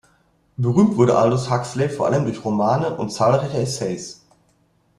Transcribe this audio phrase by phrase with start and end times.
[0.57, 4.25] Berühmt wurde Aldous Huxley vor allem durch Romane und zahlreiche Essays.